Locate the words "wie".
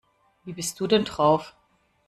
0.45-0.53